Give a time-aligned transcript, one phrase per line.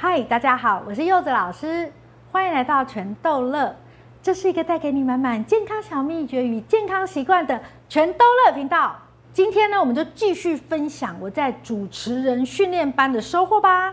[0.00, 1.92] 嗨，大家好，我是柚子老师，
[2.30, 3.74] 欢迎来到全逗乐。
[4.22, 8.94] 这是一个带给你满满健康小秘诀与健康习惯的全逗乐频道。
[9.32, 13.92] 今天呢，我们就继续分享我在主持人训练班的收获吧。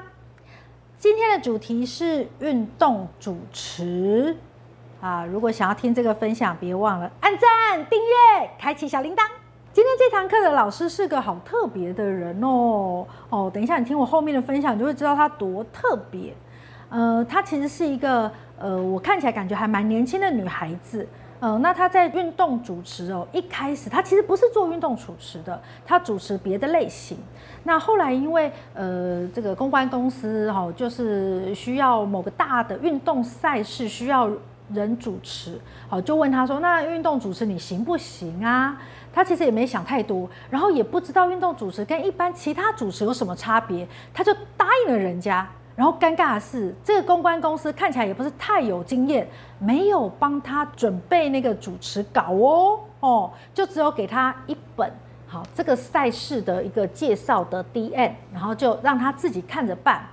[1.00, 4.38] 今天的主题是运动主持
[5.02, 9.24] 啊，如果想要听这个分享，别忘了按赞、订阅、开启小铃铛。
[9.76, 16.34] 今天这堂课的老师是个好特别的人哦哦，等一下你听我后面的分享，你就会知道他多特别。
[16.88, 21.06] 呃，她其实是一个呃，我看起来感觉还蛮年轻的女孩子。
[21.42, 27.18] 呃，那她在运动主持哦，一开始她其实不是做运动主持的，她主持别的类型。
[27.64, 34.32] 那后来因为呃，这个公关公司哈，就是需要某个大的运动赛事需要
[34.74, 38.78] 人主持，好，就问他说：“那运动主持你行不行啊？”
[39.14, 45.48] 他其实也没想太多，然后也不知道运动主持跟一般其他主持有什么差别，他就答应了人家。
[45.76, 49.28] 然后尴尬的是，这个公关公司看起来也不是太有经验，
[49.60, 54.90] 没有帮他准备那个主持稿哦哦，就只有给他一本
[55.28, 60.06] 好这个赛事的一个介绍的 DM，然后就让他自己看着办。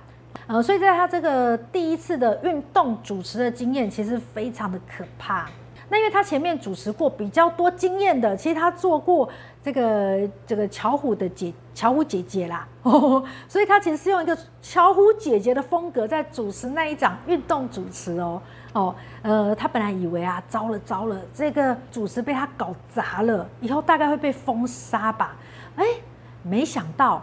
[0.47, 5.47] 呃，所以在他这个第一次的运动主持的经验，其实非常的可怕。
[5.89, 9.29] 那因为他前面主持过比较多经验的，其实他做过
[9.61, 12.67] 这个这个巧虎的姐巧虎姐姐啦，
[13.47, 18.41] 所以他其实是用一个巧虎姐姐的风格在主持那一场运动主持哦
[18.73, 25.35] 哦，呃，他本来以为啊，糟了糟了，这个主持被他搞砸了，以后大概会被封杀吧，
[25.75, 25.85] 哎，
[26.41, 27.21] 没想到。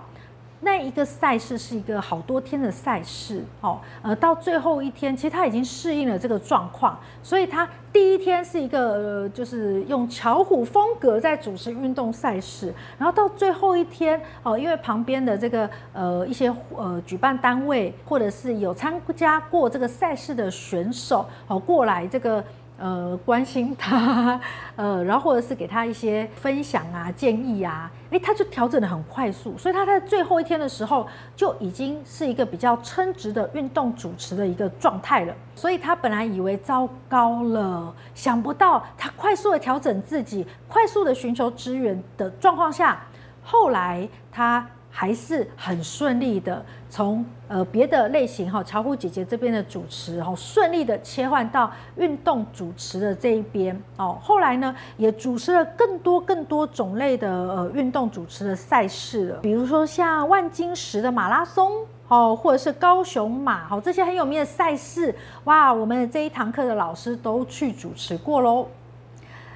[0.62, 22.44] 那一个赛事是一个好多天的赛事哦，呃，到最后一天，其实他已经适应了这个状况，所以他第一天是一个呃，就是用巧虎风格在主持运动赛事，然后到最后一天哦，因为旁边的这个呃一些呃举办单位或者是有参加过这个赛事的选手哦过来这个。
[22.80, 24.40] 呃，关心他，
[24.74, 35.34] 呃，然后或者是给他一些分享啊、建议啊，诶，他就调整得很快速，所以他在最后一天的时候就已经是一个比较称职的运动主持的一个状态了。
[35.54, 42.98] 所以他本来以为糟糕了，想不到他快速的调整自己，快速的寻求支援的状况下，
[43.42, 44.66] 后来他。
[44.90, 54.18] 还是很顺利的从呃别的类型哈，巧虎姐姐这边的主持哈，顺利的切换到运动主持的这一边哦。
[54.20, 61.70] 后来呢，也主持了更多更多种类的呃运动主持的赛事了，比如说像万金石的马拉松
[62.08, 65.14] 哦，或者是高雄马哦，这些很有名的赛事
[65.44, 68.66] 哇，我们这一堂课的老师都去主持过喽。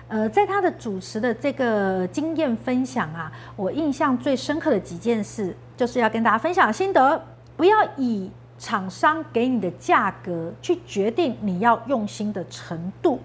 [0.08, 7.20] 呃，在他的主持的这个经验分享啊，我印象最深刻的几件事，就是要跟大家分享心得。
[7.56, 13.20] 不要以厂商给你的价格去决定你要用心的程度。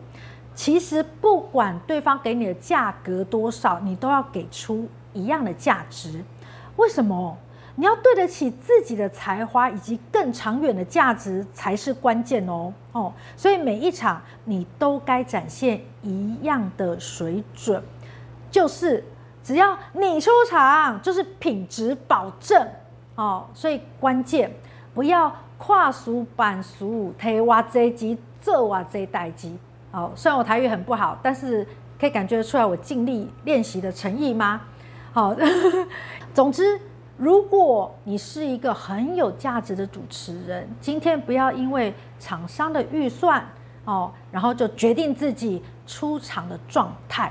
[0.55, 6.23] 其实不管对方给你的价格多少，你都要给出一样的价值。
[6.77, 7.37] 为什么？
[7.79, 17.81] 你要对得起自己的才华，以及更长远的价值才是关键哦哦，所以每一场你都该展现一样的水准，
[18.51, 19.01] 就是
[19.41, 22.67] 只要你出场，就是品质保证
[23.15, 23.45] 哦。
[23.53, 24.51] 所以关键
[24.93, 29.57] 不要跨俗板俗，推哇这机，这哇这代机
[29.93, 30.11] 哦。
[30.17, 31.65] 虽然我台语很不好，但是
[31.97, 34.63] 可以感觉出来我尽力练习的诚意吗？
[35.13, 35.33] 好，
[36.35, 36.77] 总之。
[37.19, 43.45] 如果你是一个很有价值的主持人，今天不要因为厂商的预算
[43.83, 47.29] 哦，然后就决定自己出场的状态。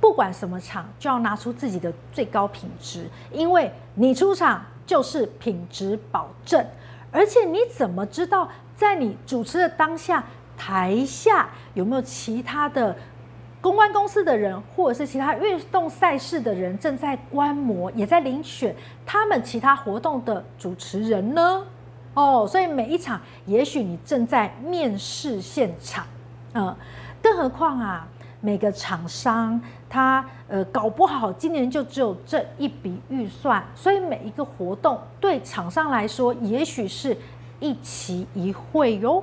[0.00, 6.64] 不管什么场，就要拿出自己的最高品质，因为你出场就是品质保证。
[7.10, 10.24] 而且你怎么知道在你主持的当下，
[10.56, 12.96] 台下有没有其他的？
[13.62, 18.74] 公关公司的人，或者是其他运动赛事的人，正在观摩，也在遴选
[19.06, 21.62] 他们其他活动的主持人呢。
[22.14, 26.04] 哦，所以每一场，也许你正在面试现场，
[26.54, 26.74] 嗯，
[27.22, 28.06] 更何况啊，
[28.40, 37.16] 每个厂商他呃搞不好今年就只有这一笔预算，所以每一个活动对厂商来说，也许是
[37.60, 39.22] 一期一会哟。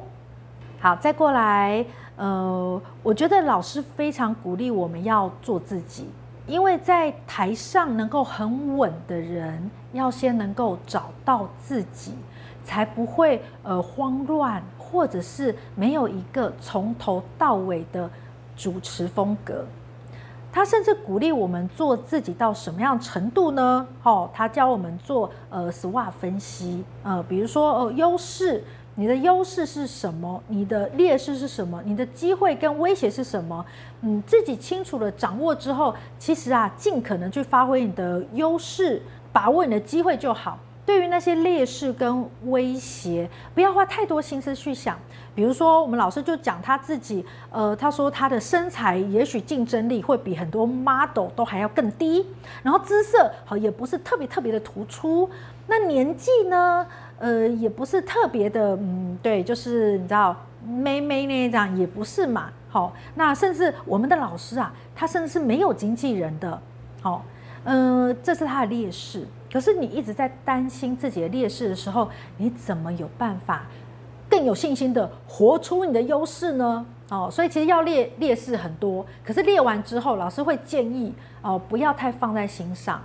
[0.79, 1.85] 好，再过来。
[2.19, 6.09] 呃，我觉得老师非常鼓励我们要做自己，
[6.45, 12.13] 因为在台上能够很稳的人，要先能够找到自己，
[12.65, 18.09] 才不会呃慌乱，或者是没有一个从头到尾的
[18.57, 19.63] 主持风格。
[20.51, 23.87] 他甚至鼓励我们做自己到什么样程度呢？
[24.01, 28.63] 哦，他教我们做呃 SWOT 分析，呃，比如说呃优势，
[28.99, 30.43] 你的优势是什么？
[30.49, 31.81] 你的劣势是什么？
[31.85, 33.65] 你的机会跟威胁是什么？
[34.01, 39.01] 嗯，自己清楚的掌握之后，其实啊，尽可能去发挥你的优势，
[39.31, 40.59] 把握你的机会就好。
[40.85, 44.97] 对于那些劣势跟威胁，不要花太多心思去想。
[45.33, 52.25] 比如说，我们老师就讲他自己，呃，他说他的身材也许竞争力会比很多 model 都还要更低，
[52.63, 55.29] 然后姿色好也不是特别特别的突出，
[55.67, 56.85] 那年纪呢，
[57.19, 60.35] 呃，也不是特别的，嗯，对，就是你知道，
[60.65, 66.61] 妹妹那样也不是嘛，好，那甚至我们的老师啊，他甚至是没有经纪人的，
[67.01, 67.23] 好，
[67.65, 69.27] 呃，这是他的劣势。
[69.51, 73.63] 可是你一直在担心自己的劣势的时候，你怎么有办法
[74.29, 76.85] 更有信心的活出你的优势呢？
[77.09, 81.11] 哦，所以其实要列劣势很多，可是列完之后，老师会建议
[81.41, 83.01] 哦，不要太放在心上，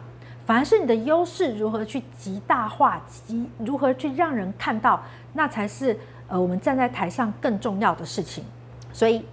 [0.47, 5.03] 反而是你的优势如何去极大化，极如何去让人看到，
[5.33, 5.97] 那才是
[6.29, 8.45] 呃我们站在台上更重要的事情。
[8.93, 9.25] 所以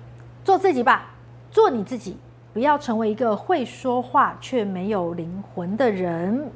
[0.43, 1.09] 做自己吧，
[1.51, 2.17] 做你自己，
[2.53, 6.49] 不要成为一个会说话却没有灵魂的人。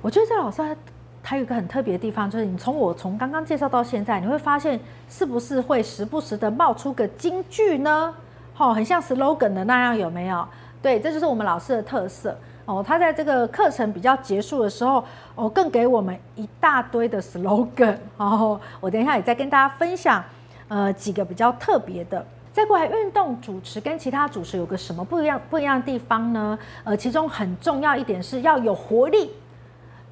[0.00, 0.76] 我觉得这老师
[1.22, 8.14] 他有一个很特别的地方，就是你从我从刚刚介绍到现在，你会发现是不是会时不时的冒出个金句呢？
[8.58, 10.46] 哦，很像 slogan 的那样，有没有？
[10.82, 12.84] 对，这就是我们老师的特色哦。
[12.86, 15.04] 他在这个课程比较结束的时候，
[15.34, 18.60] 哦，更给我们一大堆的 slogan 哦。
[18.80, 20.22] 我等一下也再跟大家分享，
[20.68, 22.24] 呃，几个比较特别的。
[22.52, 26.58] 再过来，运动主持跟其他主持有个什么不一样不一样的地方呢？
[26.84, 29.30] 呃，其中很重要一点是要有活力。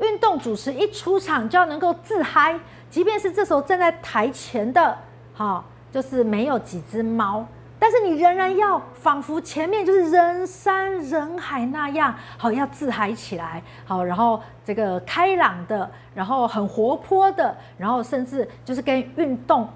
[0.01, 2.59] 运动主持一出场就要能够自嗨，
[2.89, 4.97] 即便是这时候站在台前的，
[5.37, 5.63] 哈，
[5.93, 7.47] 就是没有几只猫，
[7.81, 19.69] 但是你仍然要仿佛前面就是人山人海那样，好，要自嗨起来，好，然后这个开朗的，然后很活泼的，然后甚至就是跟运动。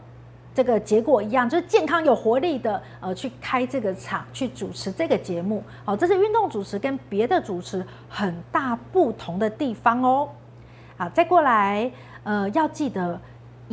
[0.56, 5.60] 这个结果一样，就是健康有活力的，呃，去开这个场，去主持这个节目。
[5.84, 10.28] 好，这是运动主持跟别的主持很大不同的地方哦。
[10.96, 11.90] 好，再过来，
[12.22, 13.20] 呃，要记得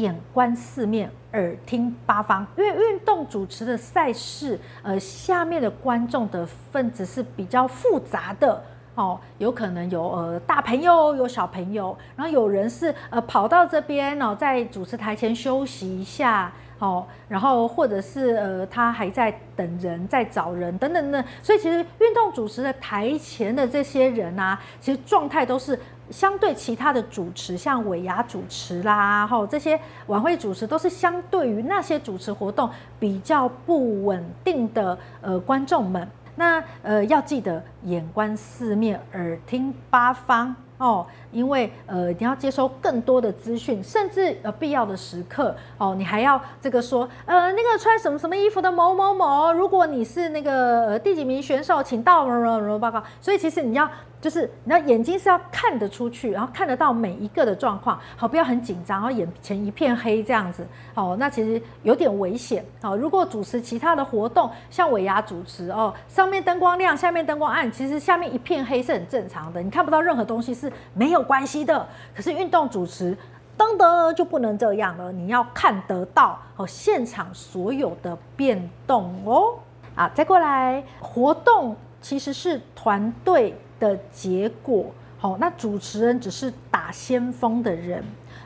[0.02, 8.62] 眼观四面，耳听八方，因为运动主持的赛事，呃，下面的观众的分子是比较复杂的
[8.96, 16.52] 哦，有可能有呃大朋友，有小朋友，然后有人是呃跑到这边哦，在主持台前休息一下。
[16.82, 25.80] 哦，然后或者是呃，他还在等人，在找人等等等，所以其实运动主持的台前的这些人啊，其实状态都是
[26.12, 32.70] 相对其他的主持，像尾牙主持啦，吼，这些晚会主持都是相对于那些主持活动
[33.00, 40.56] 比较不稳定的呃观众们，那呃要记得眼观四面，耳听八方。
[40.78, 53.04] 哦，因为呃，你要接收更多的资讯，甚至呃必要的时刻哦，你还要这个说呃那个穿什么什么衣服的某某某，如果你是那个呃第几名选手，请到某某某报告。
[53.22, 53.88] 所以其实你要。
[54.22, 60.64] 就是你的眼睛是要看得出去，然后看得到每一个的状况，好，不要很紧张，然后眼前一片黑这样子，
[60.94, 71.88] 哦，那其实有点危险，哦，如果主持其他的活动，像尾牙主持哦，上面灯光亮，下面灯光暗，其实下面一片黑是很正常的，你看不到任何东西是没有关系的。
[72.16, 73.18] 可是运动主持，
[73.58, 79.56] 噔噔就不能这样了，你要看得到哦，现场所有的变动哦，
[79.96, 84.86] 啊，再过来，活动其实是团队的结果，
[85.18, 88.02] 好，那主持人只是打先锋的人，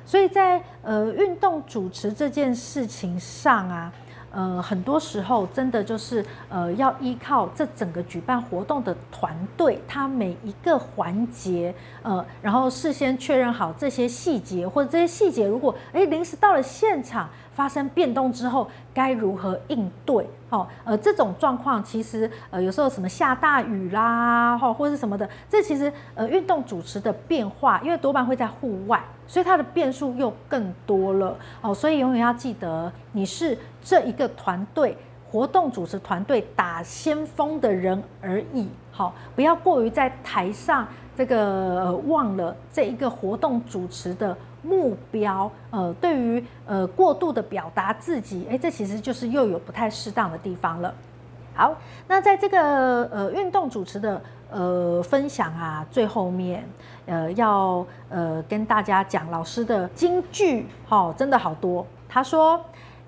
[0.06, 3.94] 所以在呃运动主持这件事情上啊，
[4.32, 17.30] 呃很多时候真的就是呃要依靠这整个举办活动的团队，他每一个环节，呃，然后事先确认好这些细节，或者这些细节如果诶临时到了现场。
[17.56, 20.28] 发生变动之后该如何应对？
[20.50, 31.36] 哦，呃，这种状况其实呃有时候什么下大雨啦，哈，或者什么的，这其实呃运动主持的变化，因为多半会在户外，所以它的变数又更多了。
[31.62, 34.96] 哦，所以永远要记得你是这一个团队
[35.32, 38.70] 活动主持团队打先锋的人而已。
[38.92, 40.88] 好，不要过于在台上
[41.18, 44.38] 这个、呃、忘了这一个活动主持的。
[44.66, 50.94] 目标，呃，对于呃过度的表达自己，诶，这其实就是又有不太适当的地方了。
[51.54, 51.74] 好，
[52.08, 56.68] 那在这个呃运动主持的呃分享啊，最后面
[57.06, 61.86] 呃要呃跟大家讲老师的金句，好、哦，真的好多。
[62.10, 62.60] 他说：“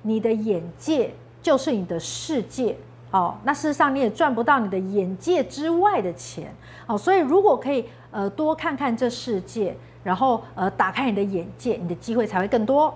[0.03, 2.77] 你的眼界就是你的世界，
[3.09, 6.53] 哦，那事实上你也赚不到你的眼界之外的钱，
[6.87, 9.73] 哦，所以如果可以呃多看看这世界，
[10.03, 12.93] 然后呃打开你的眼界，你的机会才会更多。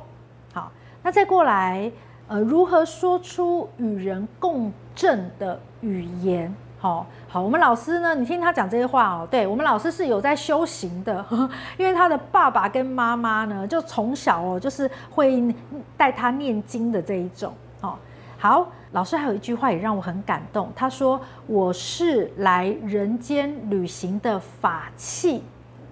[0.53, 0.69] 好，
[1.01, 1.89] 那再过来
[2.27, 6.53] 呃如何说出与人共振的语言？
[6.77, 11.25] 好好，我们老师呢，你听他讲这些话哦，对，我们老师是有在修行的，
[11.77, 15.41] 因为他的爸爸跟妈妈呢，就从小哦就是会
[15.95, 17.53] 带他念经的这一种。
[17.79, 17.95] 哦，
[18.37, 18.67] 好。
[18.91, 25.41] 老师还有一句话也让我很感动，他说：“我是来人间旅行的法器，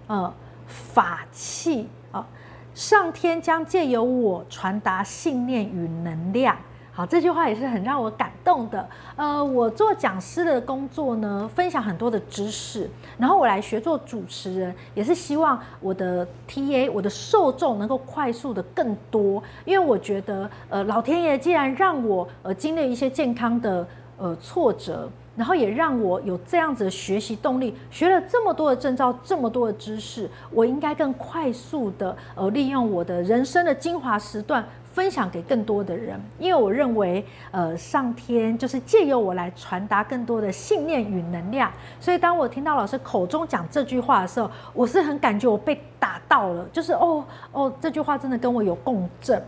[0.08, 0.34] 呃，
[0.68, 2.28] 法器啊，
[2.76, 6.58] 上天将借由我传达信念与能量。”
[7.00, 8.86] 好，这句话也是很让我感动的。
[9.16, 19.42] 呃，我做讲师的工作呢，分享很多的知识，然后我来学做主持人，也是希望我的 TA，我的受众能够快速的更多。
[19.64, 23.88] 因为我觉得，呃，老天爷既然让我呃经历一些健康的
[24.18, 34.68] 呃挫折，然后也让我有这样子的学习动力，学了这么多的证照，这么多的知识，我应该更快速的呃利用我的人生的精华时段。
[35.00, 41.72] 分享给更多的人，因为我认为，呃，上天就是借由我来传达更多的信念与能量。
[42.02, 49.42] 所以，当我听到老师口中讲这句话的时候，我是很感觉我被打到了，就是哦哦，这句话真的跟我有共振。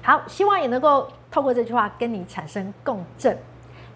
[0.00, 3.36] 好，希望也能够透过这句话跟你产生共振。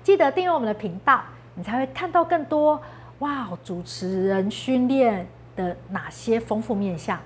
[0.03, 1.23] 记得订阅我们的频道，
[1.55, 2.79] 你才会看到更多
[3.21, 5.27] 哇，主持人训练
[5.57, 7.19] 的哪些丰富面向。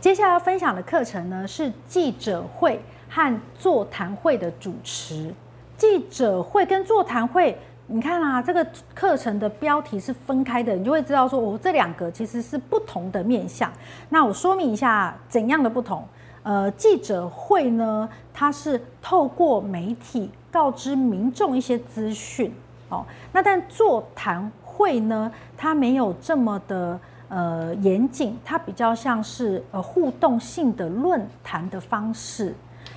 [0.00, 2.80] 接下来要分享的课程呢，是记者会
[3.10, 5.34] 和座谈会的主持。
[5.76, 13.70] 记者会跟座谈会，你看啊，这个课程的标题是分开的，你就会知道说，我这两个其实是不同的面向。
[14.08, 16.02] 那我说明一下怎样的不同。
[16.42, 22.50] 呃，记者会呢，它是透过媒体告知民众一些资讯，
[22.88, 26.98] 哦，那但座谈会呢，它没有这么的。
[27.30, 32.52] 呃，严谨，它比较像是呃互动性的论坛的方式。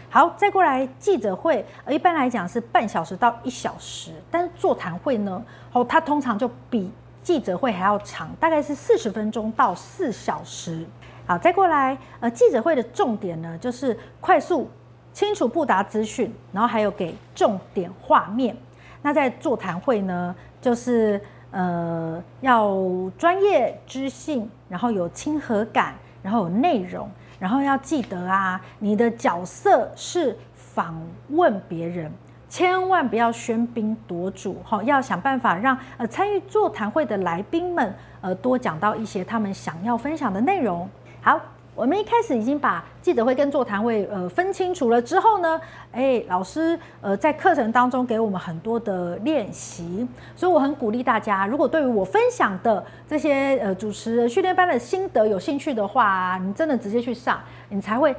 [0.10, 10.84] 好，再过来记者会，一般来讲是半小时到一小时，但是座谈会呢，哦，它通常就比记者会还要长，大概是四十分钟到四小时。
[11.28, 14.68] 好，再过来，呃，记者会的重点呢，就是快速、
[15.13, 18.58] 清楚布达资讯，然后还有给重点画面。
[19.04, 21.22] 那在座谈会呢，就是。
[21.54, 22.76] 呃，要
[23.16, 25.94] 专业知性，然后有亲和感，
[26.24, 27.08] 然后有内容，
[27.40, 32.12] 然后要记得啊，你的角色是访问别人，
[32.50, 40.90] 千万不要喧宾夺主哈，要想办法让呃参与座谈会的来宾们呃多讲到一些他们想要分享的内容。
[41.22, 41.40] 好。
[41.75, 45.60] 我们一开始已经把记者会跟座谈会呃分清楚了之后呢，
[45.92, 58.15] 哎，老师呃在课程当中给我们很多的练习，所以我很鼓励大家，如果对于我分享的这些呃主持人训练班的心得有兴趣的话，你真的直接去上，你才会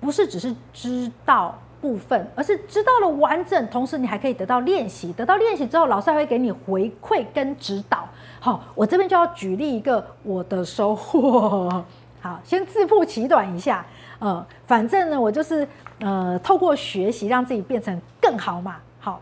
[0.00, 8.08] 不是只是知道部分，而是知道了完整，同时你还可以得到练习，得到练习之后，老师还会给你回馈跟指导。
[8.40, 11.84] 好，我这边就要举例一个我的收获。
[12.26, 13.86] 好，先自曝其短一下，
[14.18, 15.66] 呃，反正呢，我就是
[16.00, 18.78] 呃，透过学习让自己变成更好嘛。
[18.98, 19.20] 好，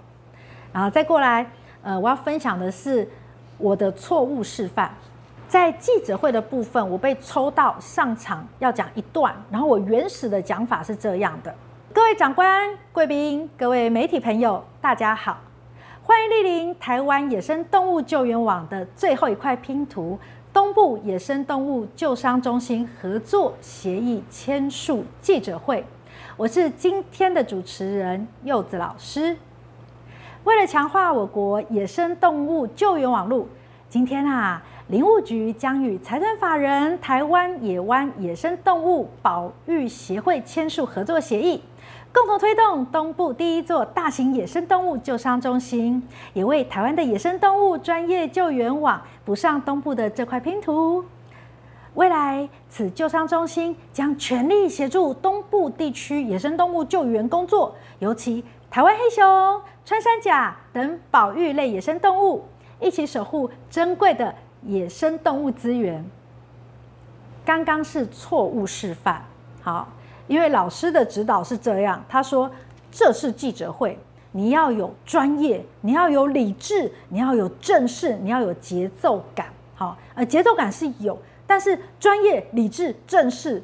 [0.73, 1.47] 然后再过来，
[1.83, 3.07] 呃，我要分享的是
[3.59, 4.91] 我的错误示范。
[5.47, 11.55] 在记者会的部分，我被抽到上场要讲一段，然后我原始的讲法是这样的：
[11.93, 15.37] 各位长官、贵宾、各位媒体朋友，大家好，
[16.03, 20.19] 欢迎莅临台湾野生动物救援网的最后一块拼图。
[20.55, 25.85] 东部野生动物救伤中心合作协议签署记者会，
[26.37, 29.37] 我是今天的主持人柚子老师。
[30.45, 33.49] 为了强化我国野生动物救援网络，
[33.89, 41.61] 今天啊，林务局将与财团法人台湾野湾野生动物保育协会签署合作协议。
[42.15, 46.01] 共同推动东部第一座大型野生动物救伤中心，
[46.33, 51.05] 也为台湾的野生动物专业救援网补上东部的这块拼图。
[51.95, 62.45] 未来，此救伤中心将全力协助东部地区野生动物救援工作，尤其台湾黑熊、穿山甲等保育类野生动物，
[62.79, 66.09] 一起守护珍贵的野生动物资源。
[67.45, 69.25] 刚刚是错误示范，
[69.61, 69.89] 好。
[70.27, 72.51] 因为老师的指导是这样，他说
[72.91, 73.99] ：“这是记者会，
[74.33, 79.47] 你要有专业，你要有理智，你要有正式，你要有节奏感。
[79.75, 83.63] 好，呃，节奏感是有，但是专业、理智、正式，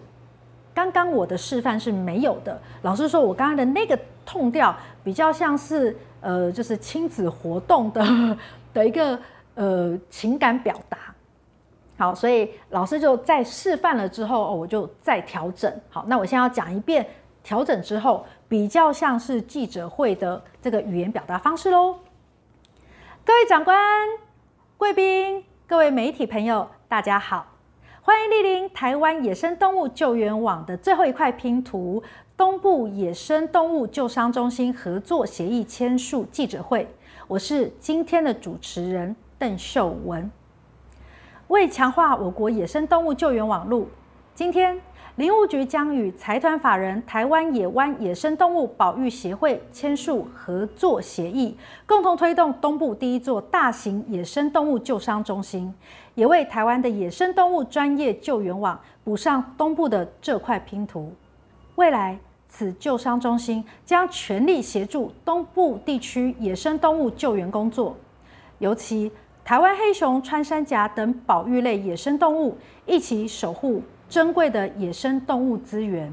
[0.74, 2.60] 刚刚我的示范是没有的。
[2.82, 8.36] 老师说我刚刚的那个痛调比较像是呃，就是亲子活动的
[8.74, 9.18] 的一个
[9.54, 10.98] 呃情感表达。
[12.00, 15.71] 好，所以老师就在示范了之后，我就再调整。
[15.90, 17.07] 好，那我现在要讲一遍，
[17.42, 21.97] 调整之后比较像是记者会的这个语言表达方式喽。
[23.23, 23.76] 各位长官、
[24.78, 27.47] 贵宾、各位媒体朋友，大家好，
[28.00, 32.02] 欢迎莅临台湾野生动物救援网的最后一块拼图——
[32.35, 36.88] 东部野生动物救伤中心合作协议签署记者会。
[37.28, 40.30] 我是今天的主持人邓秀文。
[41.50, 43.85] 为强化我国野生动物救援网络，
[44.37, 44.80] 今天
[45.16, 55.75] 林务局将与财团法人台湾野湾野生动物保育协会签署合作协议，共同推动东部第一座大型野生动物救伤中心，
[56.14, 61.12] 也为台湾的野生动物专业救援网补上东部的这块拼图。
[61.75, 62.16] 未来，
[62.49, 67.97] 此救伤中心将全力协助东部地区野生动物救援工作，
[68.61, 69.11] 尤其。
[69.44, 72.56] 台湾黑熊、穿山甲等保育类野生动物，
[72.87, 76.12] 一起守护珍贵的野生动物资源。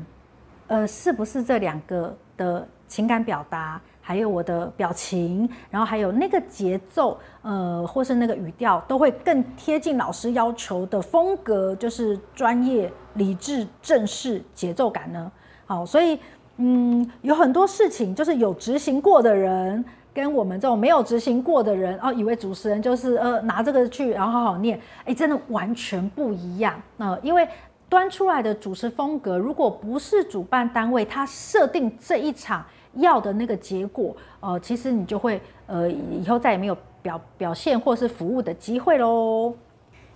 [0.67, 15.31] 呃，是不是这两个的情感表达，还有我的表情，然后还有那个节奏，呃，或是那个语调，都会更贴近老师要求的风格，就是专业、理智、正式、节奏感呢？
[15.65, 16.19] 好，所以，
[16.57, 19.85] 嗯，有很多事情就是有执行过的人。
[20.17, 26.73] 跟我们这种没有执行过的人哦，以为主持人就是呃拿这个去，然后好好念，哎，真的完全不一样。
[26.97, 27.47] 那、呃、因为
[27.87, 39.53] 端出来的主持风格，如果不是主办单位他设定这一场要的那个结果，呃，其实你就会呃以后再也没有表表现或是服务的机会喽。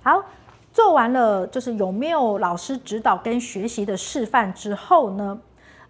[0.01, 0.23] 好，
[0.73, 5.39] 做完了就是有没有老师指导跟学习的示范之后呢，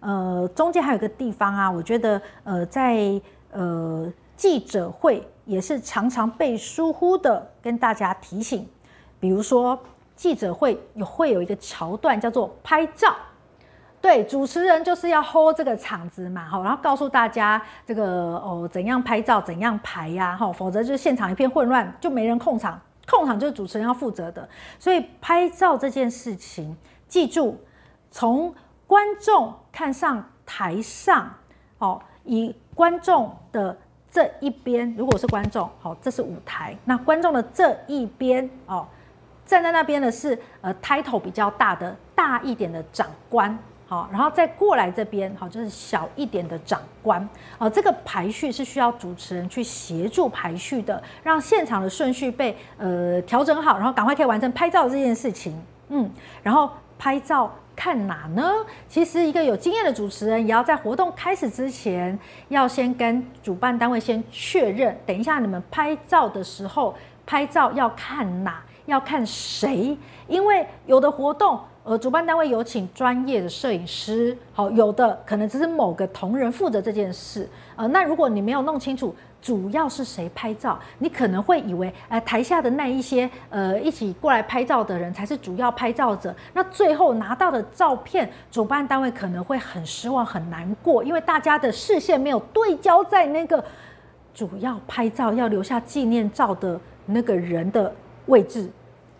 [0.00, 3.18] 呃，中间还有一个地方啊，我觉得呃在。
[3.52, 8.68] 呃，记者会也是常常被疏忽的，跟大家提醒。
[9.20, 9.78] 比如说，
[10.16, 13.14] 记者会有会有一个桥段叫做拍照，
[14.00, 18.04] 对，主持人就是要 hold 这个场子嘛，好，然后告诉大家这个
[18.38, 24.48] 哦怎样拍照，怎样排呀，哈，否则就是现场一片混乱，就没人控场，控场就是主持人要负责的。
[24.78, 27.60] 所以拍照这件事情，记住，
[28.10, 28.52] 从
[28.88, 31.32] 观众看上台上，
[31.78, 32.54] 哦，以。
[32.74, 33.76] 观众的
[34.10, 36.74] 这一边，如果是观众，好，这是舞台。
[36.86, 38.86] 那观众的这一边，哦，
[39.44, 43.56] 站在那边的是呃，title 比较大的大一点的长官，
[43.86, 47.28] 好，然后再过来这边，好，就是小一点的长官。
[47.58, 55.62] 哦，这个排序是需要主持人去协助排序的，让现场的顺序被呃调整好，然后赶快可以完成拍照这件事情。
[55.90, 56.10] 嗯，
[56.42, 57.52] 然后拍照。
[57.74, 58.52] 看哪呢？
[58.88, 64.96] 其实一个有经验的主持人，也要在活动开始之前，要先跟主办单位先确认。
[65.06, 68.62] 等一下你们拍照的时候，拍照要看哪？
[68.86, 69.96] 要看谁？
[70.26, 77.48] 因为有的活动，呃，主办单位有请专业的摄影师，好，有的可能只是某个同仁负责这件事。
[77.76, 79.14] 呃，那如果你没有弄清楚。
[79.42, 80.78] 主要是谁拍照？
[81.00, 86.32] 你可能会以为，呃，台下的那一些，呃，一起过来拍照的人才是主要拍照者。
[86.54, 93.64] 那最后拿到的照片，主办单位可能会很失望、很难过，因为大家的视线没有对焦在那个
[94.32, 97.92] 主要拍照要留下纪念照的那个人的
[98.26, 98.70] 位置，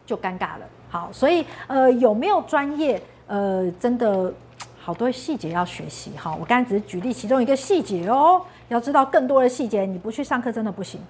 [0.06, 0.66] 就尴尬了。
[0.92, 3.00] 好，所以，呃，有没有专业？
[3.26, 4.30] 呃，真的
[4.78, 6.10] 好多细节要学习。
[6.18, 8.42] 哈，我刚才只是举例其中一个细节哦。
[8.68, 11.00] 要知道更多的细节，你不去上课真的不行。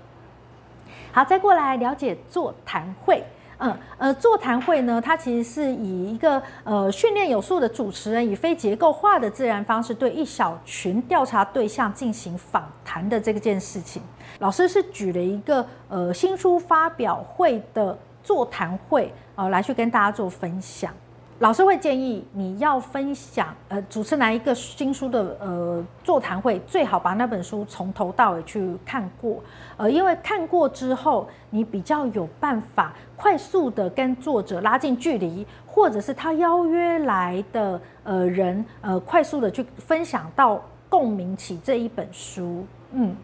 [1.11, 3.25] 好，再过来了解座谈会。
[3.59, 14.01] 嗯呃，座谈会呢，它其实是以一个呃训练有素的主持人，以非结构化的自然方式，对一小群调查对象进行访谈的这件事情。
[14.38, 20.92] 老师是举了一个呃新书发表会的座谈会呃来去跟大家做分享。
[21.38, 29.42] 老师会建议你要分享，呃，主持哪一个新书的呃座谈会，最好把那本书从头到尾去看过，
[29.77, 42.64] 呃，因为看过之后，你比较有办法快速的跟作者拉近距离，或者是他邀约来的呃人，呃，快速的去分享到共鸣起这一本书。
[42.92, 43.16] 嗯，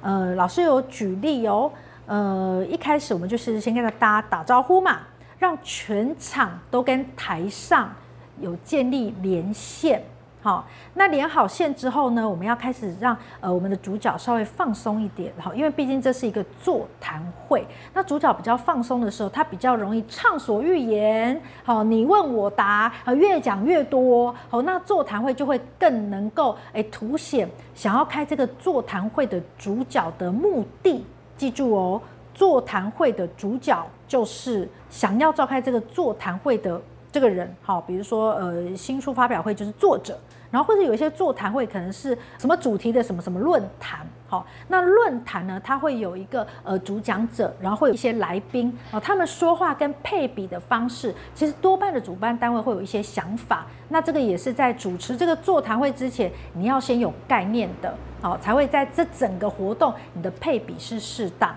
[0.00, 1.72] 呃，老师有举例哦，
[2.06, 5.00] 呃，一开始我们就是先跟大家打招呼嘛。
[5.38, 7.92] 让全场都跟台上
[8.40, 10.02] 有建立连线，
[10.42, 31.04] 好，那连好线之后呢，我们要开始让呃我们的主角稍微放松一点，好，因为毕竟这是一个座谈会，那主角比较放松的时候，他比较容易畅所欲言，好，你问我答，啊，越讲越多，好，那座谈会就会更能够诶凸显想要开这个座谈会的主角的目的，
[31.36, 32.02] 记住哦，
[32.34, 36.80] 座谈会的主角就是想要召开这个座谈会的。
[37.10, 40.18] 这个人好，比如说呃，新书发表会就是作者，
[40.50, 61.54] 然后或者有一些座谈会可能是什么主题的什么什么论坛，好，那论坛呢，它会有一个呃主讲者，然后会有一些来宾，哦，他们说话跟配比的方式，其实多半的主办单位会有一些想法，那这个也是在主持这个座谈会之前，你要先有概念的，好，才会在这整个活动你的配比是适当。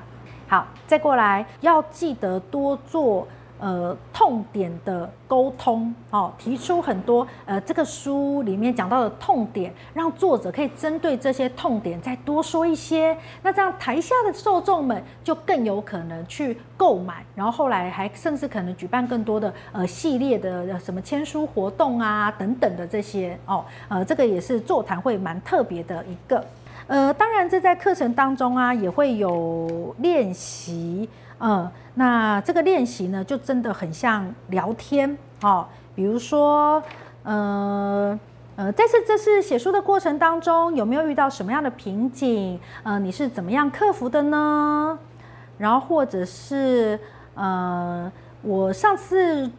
[0.48, 3.28] 好，再过来要记得多做。
[3.60, 13.18] 呃，痛点的沟通，哦，提出很多呃，这个书里面讲到的痛点，让作者可以针对这些痛点再多说一些。
[13.42, 26.46] 那这样台下的受众们就更有可能去购买，然后后来还甚至可能举办更多的呃系列的什么签书活动啊等等的这些哦，呃，这个也是座谈会蛮特别的一个。
[26.88, 31.10] 呃，当然这在课程当中啊也会有练习。
[31.40, 35.68] 嗯，那这个练习呢，就真的很像聊天哦。
[35.94, 36.82] 比如说，
[37.24, 38.20] 呃
[38.56, 42.60] 呃，在这这次写书的过程当中，有没有遇到什么样的瓶颈？
[42.84, 44.98] 呃，你是怎么样克服的呢？
[45.60, 47.00] 然后或者是，
[47.36, 49.50] 呃，我上次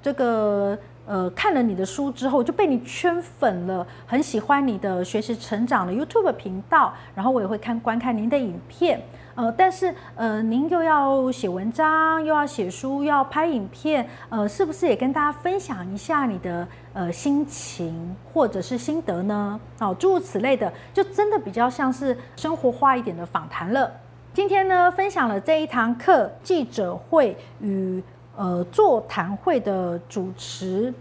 [0.00, 9.00] 这个呃看了你的书之后，就被你圈粉了，很喜欢你的学习成长的 YouTube 频道，然后我也会看观看您的影片。
[9.36, 19.60] 呃，但是呃，您又要写文章，又要写书，又要拍影片，呃，是不是也跟大家分享一下你的呃心情或者是心得呢？
[19.80, 23.90] 哦，诸如此类的，就真的比较像是生活化一点的访谈了。
[24.32, 28.00] 今天呢，分享了这一堂课，记者会与
[28.36, 30.92] 呃座谈会的主持，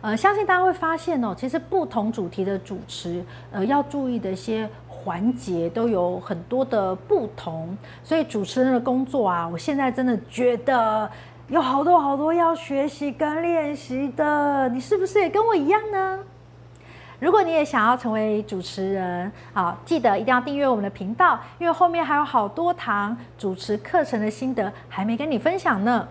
[0.00, 4.68] 呃，相信大家会发现哦，其实不同主题的主持，呃，要注意的一些。
[5.02, 7.74] 环节都有很多的不同，
[8.04, 11.10] 所以主持人的工作啊，我现在真的觉得
[11.48, 14.68] 有好多好多要学习跟练习的。
[14.68, 16.18] 你是不是也跟我一样呢？
[17.18, 26.06] 如果你也想要成为主持人，好，记得一定要订阅我们的频道，因为后面还有好多堂主持课程的心得还没跟你分享呢。